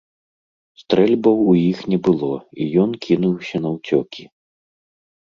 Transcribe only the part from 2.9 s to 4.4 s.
кінуўся наўцёкі.